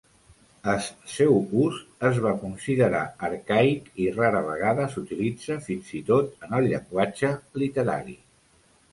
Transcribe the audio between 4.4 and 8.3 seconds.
vegada s'utilitza fins i tot en el llenguatge literari.